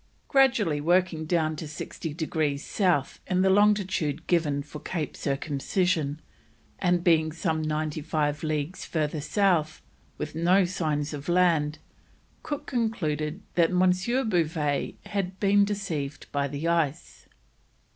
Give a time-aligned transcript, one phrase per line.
[0.29, 6.19] Gradually working down to 60 degrees South in the longitude given for Cape Circumcision,
[6.79, 9.83] and being some ninety five leagues further south,
[10.17, 11.77] with no signs of land,
[12.41, 13.77] Cook concluded that M.
[14.27, 17.27] Bouvet must have been deceived by the ice.